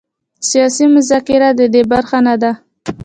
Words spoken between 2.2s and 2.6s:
نه ده.